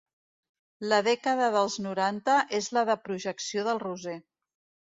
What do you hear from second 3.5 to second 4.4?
del Roser.